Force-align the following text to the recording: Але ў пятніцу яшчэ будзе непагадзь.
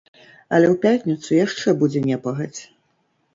Але 0.53 0.67
ў 0.69 0.75
пятніцу 0.85 1.37
яшчэ 1.45 1.75
будзе 1.83 2.03
непагадзь. 2.09 2.61